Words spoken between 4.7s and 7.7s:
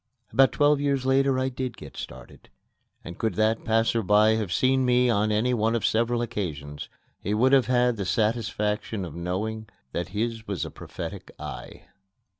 me on any one of several occasions, he would have